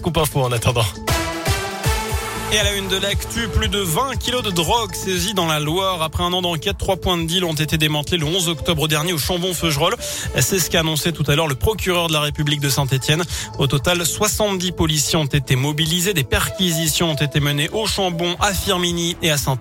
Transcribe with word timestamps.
Scoop 0.00 0.16
Info 0.16 0.40
en 0.40 0.52
attendant. 0.52 0.86
Et 2.52 2.58
à 2.58 2.64
la 2.64 2.74
une 2.74 2.88
de 2.88 2.96
l'actu, 2.96 3.46
plus 3.46 3.68
de 3.68 3.78
20 3.78 4.16
kilos 4.16 4.42
de 4.42 4.50
drogue 4.50 4.92
saisis 4.92 5.34
dans 5.34 5.46
la 5.46 5.60
Loire. 5.60 6.02
Après 6.02 6.24
un 6.24 6.32
an 6.32 6.42
d'enquête, 6.42 6.76
trois 6.78 6.96
points 6.96 7.16
de 7.16 7.24
deal 7.24 7.44
ont 7.44 7.54
été 7.54 7.78
démantelés 7.78 8.18
le 8.18 8.26
11 8.26 8.48
octobre 8.48 8.88
dernier 8.88 9.12
au 9.12 9.18
Chambon-Feugerolles. 9.18 9.94
C'est 10.40 10.58
ce 10.58 10.68
qu'a 10.68 10.80
annoncé 10.80 11.12
tout 11.12 11.22
à 11.28 11.36
l'heure 11.36 11.46
le 11.46 11.54
procureur 11.54 12.08
de 12.08 12.12
la 12.12 12.20
République 12.20 12.58
de 12.58 12.68
Saint-Etienne. 12.68 13.22
Au 13.58 13.68
total, 13.68 14.04
70 14.04 14.72
policiers 14.72 15.16
ont 15.16 15.26
été 15.26 15.54
mobilisés. 15.54 16.12
Des 16.12 16.24
perquisitions 16.24 17.12
ont 17.12 17.14
été 17.14 17.38
menées 17.38 17.68
au 17.68 17.86
Chambon, 17.86 18.34
à 18.40 18.52
Firmini 18.52 19.16
et 19.22 19.30
à 19.30 19.36
saint 19.36 19.56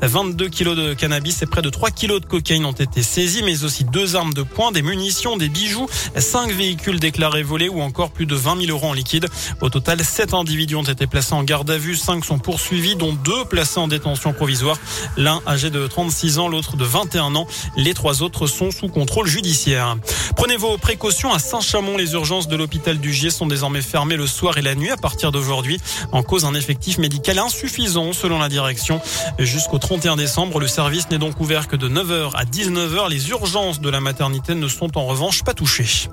22 0.00 0.48
kilos 0.48 0.76
de 0.76 0.94
cannabis 0.94 1.42
et 1.42 1.46
près 1.46 1.62
de 1.62 1.70
3 1.70 1.90
kilos 1.92 2.20
de 2.20 2.26
cocaïne 2.26 2.64
ont 2.64 2.72
été 2.72 3.04
saisis, 3.04 3.44
mais 3.44 3.62
aussi 3.62 3.84
deux 3.84 4.16
armes 4.16 4.34
de 4.34 4.42
poing, 4.42 4.72
des 4.72 4.82
munitions, 4.82 5.36
des 5.36 5.48
bijoux, 5.48 5.86
cinq 6.16 6.50
véhicules 6.50 6.98
déclarés 6.98 7.44
volés 7.44 7.68
ou 7.68 7.82
encore 7.82 8.10
plus 8.10 8.26
de 8.26 8.34
20 8.34 8.62
000 8.66 8.76
euros 8.76 8.88
en 8.88 8.94
liquide. 8.94 9.26
Au 9.60 9.70
total, 9.70 10.04
sept 10.04 10.34
individus 10.34 10.74
ont 10.74 10.82
été 10.82 11.06
placés 11.06 11.34
en 11.34 11.44
garde 11.44 11.70
à 11.70 11.78
vue, 11.78 11.94
poursuivis, 12.38 12.96
dont 12.96 13.12
deux 13.12 13.44
placés 13.44 13.78
en 13.78 13.88
détention 13.88 14.32
provisoire. 14.32 14.76
L'un 15.16 15.40
âgé 15.46 15.70
de 15.70 15.86
36 15.86 16.38
ans, 16.38 16.48
l'autre 16.48 16.76
de 16.76 16.84
21 16.84 17.34
ans. 17.34 17.46
Les 17.76 17.94
trois 17.94 18.22
autres 18.22 18.46
sont 18.46 18.70
sous 18.70 18.88
contrôle 18.88 19.26
judiciaire. 19.26 19.96
Prenez 20.36 20.56
vos 20.56 20.78
précautions 20.78 21.32
à 21.32 21.38
Saint-Chamond. 21.38 21.96
Les 21.96 22.12
urgences 22.12 22.48
de 22.48 22.56
l'hôpital 22.56 22.98
du 22.98 23.12
Gier 23.12 23.30
sont 23.30 23.46
désormais 23.46 23.82
fermées 23.82 24.16
le 24.16 24.26
soir 24.26 24.58
et 24.58 24.62
la 24.62 24.74
nuit 24.74 24.90
à 24.90 24.96
partir 24.96 25.32
d'aujourd'hui. 25.32 25.80
En 26.12 26.22
cause 26.22 26.44
un 26.44 26.54
effectif 26.54 26.98
médical 26.98 27.38
insuffisant 27.38 28.12
selon 28.12 28.38
la 28.38 28.48
direction. 28.48 29.00
Jusqu'au 29.38 29.78
31 29.78 30.16
décembre, 30.16 30.60
le 30.60 30.66
service 30.66 31.10
n'est 31.10 31.18
donc 31.18 31.40
ouvert 31.40 31.68
que 31.68 31.76
de 31.76 31.88
9h 31.88 32.30
à 32.34 32.44
19h. 32.44 33.08
Les 33.10 33.30
urgences 33.30 33.80
de 33.80 33.88
la 33.88 34.00
maternité 34.00 34.54
ne 34.54 34.68
sont 34.68 34.96
en 34.96 35.06
revanche 35.06 35.42
pas 35.42 35.54
touchées. 35.54 36.08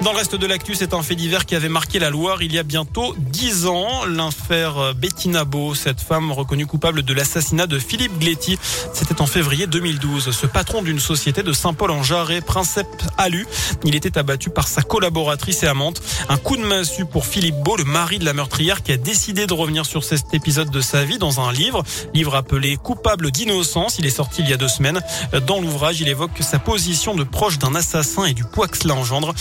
Dans 0.00 0.10
le 0.10 0.18
reste 0.18 0.34
de 0.34 0.46
l'actu, 0.46 0.74
c'est 0.74 0.94
un 0.94 1.02
fait 1.02 1.14
divers 1.14 1.46
qui 1.46 1.54
avait 1.54 1.68
marqué 1.68 2.00
la 2.00 2.10
Loire 2.10 2.42
il 2.42 2.52
y 2.52 2.58
a 2.58 2.64
bientôt 2.64 3.14
dix 3.18 3.66
ans. 3.66 4.04
L'affaire 4.06 4.94
Bettina 4.96 5.44
Beau, 5.44 5.74
cette 5.74 6.00
femme 6.00 6.32
reconnue 6.32 6.66
coupable 6.66 7.02
de 7.02 7.14
l'assassinat 7.14 7.68
de 7.68 7.78
Philippe 7.78 8.18
Gletti. 8.18 8.58
C'était 8.92 9.20
en 9.20 9.26
février 9.26 9.68
2012. 9.68 10.32
Ce 10.32 10.46
patron 10.46 10.82
d'une 10.82 10.98
société 10.98 11.44
de 11.44 11.52
Saint-Paul-en-Jarret, 11.52 12.40
Princep 12.40 12.88
Alu, 13.16 13.46
il 13.84 13.94
était 13.94 14.18
abattu 14.18 14.50
par 14.50 14.66
sa 14.66 14.82
collaboratrice 14.82 15.62
et 15.62 15.68
amante. 15.68 16.02
Un 16.28 16.36
coup 16.36 16.56
de 16.56 16.62
massue 16.62 17.04
pour 17.04 17.24
Philippe 17.24 17.62
Beau, 17.62 17.76
le 17.76 17.84
mari 17.84 18.18
de 18.18 18.24
la 18.24 18.32
meurtrière, 18.32 18.82
qui 18.82 18.90
a 18.90 18.96
décidé 18.96 19.46
de 19.46 19.54
revenir 19.54 19.86
sur 19.86 20.02
cet 20.02 20.34
épisode 20.34 20.70
de 20.70 20.80
sa 20.80 21.04
vie 21.04 21.18
dans 21.18 21.40
un 21.40 21.52
livre. 21.52 21.84
Livre 22.12 22.34
appelé 22.34 22.76
Coupable 22.76 23.30
d'innocence. 23.30 23.98
Il 24.00 24.06
est 24.06 24.10
sorti 24.10 24.42
il 24.42 24.50
y 24.50 24.52
a 24.52 24.56
deux 24.56 24.68
semaines. 24.68 25.00
Dans 25.46 25.60
l'ouvrage, 25.60 26.00
il 26.00 26.08
évoque 26.08 26.38
sa 26.40 26.58
position 26.58 27.14
de 27.14 27.22
proche 27.22 27.58
d'un 27.58 27.76
assassin 27.76 28.24
et 28.24 28.34
du 28.34 28.44
poids 28.44 28.66
que 28.66 28.78
cela 28.78 28.94
engendre. 28.94 29.32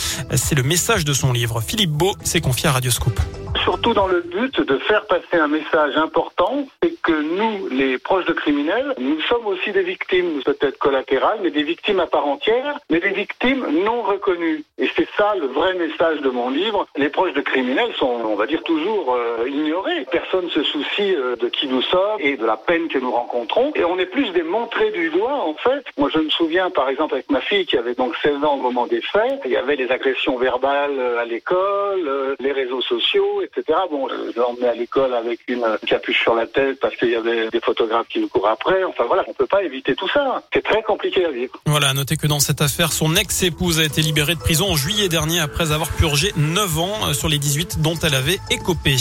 C'est 0.51 0.57
le 0.57 0.63
message 0.63 1.05
de 1.05 1.13
son 1.13 1.31
livre. 1.31 1.61
Philippe 1.61 1.91
Beau 1.91 2.13
s'est 2.25 2.41
confié 2.41 2.67
à 2.67 2.73
Radioscope 2.73 3.21
surtout 3.63 3.93
dans 3.93 4.07
le 4.07 4.21
but 4.21 4.61
de 4.61 4.77
faire 4.77 5.05
passer 5.05 5.37
un 5.37 5.47
message 5.47 5.95
important, 5.97 6.65
c'est 6.81 6.93
que 7.01 7.11
nous, 7.11 7.67
les 7.69 7.97
proches 7.97 8.25
de 8.25 8.33
criminels, 8.33 8.93
nous 8.99 9.19
sommes 9.21 9.47
aussi 9.47 9.71
des 9.71 9.83
victimes, 9.83 10.41
peut-être 10.43 10.77
collatérales, 10.77 11.39
mais 11.41 11.51
des 11.51 11.63
victimes 11.63 11.99
à 11.99 12.07
part 12.07 12.27
entière, 12.27 12.79
mais 12.89 12.99
des 12.99 13.09
victimes 13.09 13.65
non 13.83 14.01
reconnues. 14.01 14.63
Et 14.77 14.89
c'est 14.95 15.07
ça 15.17 15.33
le 15.39 15.47
vrai 15.47 15.73
message 15.75 16.21
de 16.21 16.29
mon 16.29 16.49
livre. 16.49 16.87
Les 16.95 17.09
proches 17.09 17.33
de 17.33 17.41
criminels 17.41 17.93
sont, 17.95 18.21
on 18.25 18.35
va 18.35 18.45
dire, 18.47 18.63
toujours 18.63 19.15
euh, 19.15 19.47
ignorés. 19.47 20.05
Personne 20.11 20.49
se 20.49 20.63
soucie 20.63 21.15
euh, 21.15 21.35
de 21.35 21.47
qui 21.47 21.67
nous 21.67 21.81
sommes 21.81 22.19
et 22.19 22.37
de 22.37 22.45
la 22.45 22.57
peine 22.57 22.87
que 22.87 22.99
nous 22.99 23.11
rencontrons. 23.11 23.71
Et 23.75 23.83
on 23.83 23.99
est 23.99 24.05
plus 24.05 24.29
des 24.31 24.43
montrés 24.43 24.91
du 24.91 25.09
doigt, 25.09 25.43
en 25.45 25.53
fait. 25.55 25.83
Moi, 25.97 26.09
je 26.13 26.19
me 26.19 26.29
souviens, 26.29 26.69
par 26.69 26.89
exemple, 26.89 27.13
avec 27.13 27.29
ma 27.29 27.41
fille 27.41 27.65
qui 27.65 27.77
avait 27.77 27.95
donc 27.95 28.15
16 28.17 28.43
ans 28.43 28.55
au 28.55 28.61
moment 28.61 28.87
des 28.87 29.01
faits, 29.01 29.41
il 29.45 29.51
y 29.51 29.57
avait 29.57 29.75
les 29.75 29.91
agressions 29.91 30.37
verbales 30.37 30.97
euh, 30.97 31.19
à 31.19 31.25
l'école, 31.25 32.35
les 32.39 32.51
réseaux 32.51 32.81
sociaux, 32.81 33.40
etc. 33.43 33.79
Bon, 33.89 34.07
je 34.09 34.39
l'emmenais 34.39 34.67
à 34.67 34.75
l'école 34.75 35.13
avec 35.13 35.39
une 35.47 35.65
capuche 35.85 36.21
sur 36.21 36.35
la 36.35 36.47
tête 36.47 36.79
parce 36.79 36.95
qu'il 36.95 37.09
y 37.09 37.15
avait 37.15 37.49
des 37.49 37.59
photographes 37.59 38.07
qui 38.07 38.19
nous 38.19 38.27
courent 38.27 38.49
après. 38.49 38.83
Enfin 38.83 39.05
voilà, 39.07 39.23
on 39.27 39.33
peut 39.33 39.47
pas 39.47 39.63
éviter 39.63 39.95
tout 39.95 40.09
ça. 40.09 40.43
C'est 40.53 40.63
très 40.63 40.83
compliqué 40.83 41.25
à 41.25 41.31
vivre. 41.31 41.53
Voilà, 41.65 41.89
à 41.89 41.93
noter 41.93 42.17
que 42.17 42.27
dans 42.27 42.39
cette 42.39 42.61
affaire, 42.61 42.91
son 42.91 43.15
ex-épouse 43.15 43.79
a 43.79 43.83
été 43.83 44.01
libérée 44.01 44.35
de 44.35 44.39
prison 44.39 44.71
en 44.71 44.75
juillet 44.75 45.09
dernier 45.09 45.39
après 45.39 45.71
avoir 45.71 45.89
purgé 45.89 46.31
9 46.37 46.79
ans 46.79 47.13
sur 47.13 47.29
les 47.29 47.37
18 47.37 47.81
dont 47.81 47.95
elle 48.03 48.15
avait 48.15 48.39
écopé. 48.49 48.95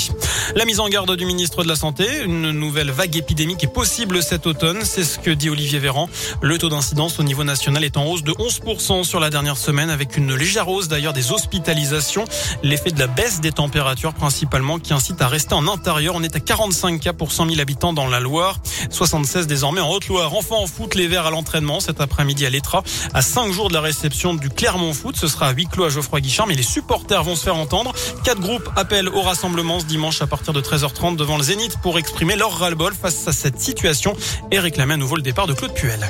La 0.55 0.65
mise 0.65 0.81
en 0.81 0.89
garde 0.89 1.15
du 1.17 1.27
ministre 1.27 1.63
de 1.63 1.69
la 1.69 1.77
Santé, 1.77 2.05
une 2.25 2.51
nouvelle 2.51 2.91
vague 2.91 3.17
épidémique 3.17 3.65
est 3.65 3.73
possible 3.73 4.23
cet 4.23 4.47
automne, 4.47 4.85
c'est 4.85 5.05
ce 5.05 5.19
que 5.19 5.31
dit 5.31 5.51
Olivier 5.51 5.79
Véran. 5.79 6.09
Le 6.43 6.59
taux 6.59 6.69
d'incidence 6.69 7.19
au 7.19 7.23
niveau 7.23 7.45
national 7.45 7.85
est 7.85 7.97
en 7.97 8.07
hausse 8.07 8.23
de 8.23 8.33
11% 8.33 9.05
sur 9.05 9.21
la 9.21 9.31
dernière 9.31 9.57
semaine 9.57 9.91
avec 9.91 10.17
une 10.17 10.35
légère 10.35 10.69
hausse 10.69 10.89
d'ailleurs 10.89 11.13
des 11.13 11.33
hospitalisations, 11.33 12.25
l'effet 12.63 12.91
de 12.91 12.99
la 12.99 13.07
baisse 13.07 13.41
des 13.41 13.53
températures 13.53 14.15
principalement 14.31 14.79
qui 14.79 14.93
incite 14.93 15.21
à 15.23 15.27
rester 15.27 15.55
en 15.55 15.67
intérieur. 15.67 16.15
On 16.15 16.23
est 16.23 16.37
à 16.37 16.39
45 16.39 17.01
cas 17.01 17.13
pour 17.13 17.33
100 17.33 17.49
000 17.49 17.61
habitants 17.61 17.93
dans 17.93 18.07
la 18.07 18.21
Loire, 18.21 18.61
76 18.89 19.49
désormais 19.49 19.81
en 19.81 19.91
Haute-Loire. 19.91 20.33
Enfin 20.37 20.55
en 20.55 20.69
foot, 20.69 20.95
les 20.95 21.09
Verts 21.09 21.27
à 21.27 21.33
l'entraînement 21.33 21.81
cet 21.81 22.01
après-midi 22.01 22.47
à 22.47 22.51
l'Etra. 22.51 22.85
À 23.13 23.23
5 23.23 23.51
jours 23.51 23.71
de 23.71 23.75
la 23.75 23.81
réception 23.81 24.35
du 24.35 24.49
Clermont 24.49 24.95
Foot, 24.95 25.17
ce 25.17 25.27
sera 25.27 25.49
à 25.49 25.53
huis 25.53 25.67
clos 25.67 25.83
à 25.83 25.89
Geoffroy 25.89 26.21
Guichard, 26.21 26.47
mais 26.47 26.55
les 26.55 26.63
supporters 26.63 27.25
vont 27.25 27.35
se 27.35 27.43
faire 27.43 27.57
entendre. 27.57 27.93
Quatre 28.23 28.41
groupes 28.41 28.71
appellent 28.77 29.09
au 29.09 29.21
rassemblement 29.21 29.81
ce 29.81 29.87
dimanche 29.87 30.23
à 30.23 30.29
partir 30.29 30.53
de 30.53 30.61
13h30 30.61 31.17
devant 31.17 31.37
le 31.37 31.43
Zénith 31.43 31.79
pour 31.83 31.99
exprimer 31.99 32.37
leur 32.37 32.57
ras-le-bol 32.57 32.95
face 32.95 33.27
à 33.27 33.33
cette 33.33 33.61
situation 33.61 34.15
et 34.53 34.61
réclamer 34.61 34.95
à 34.95 34.97
nouveau 34.97 35.17
le 35.17 35.23
départ 35.23 35.49
de 35.49 35.55
Claude 35.55 35.75
Puel. 35.75 36.09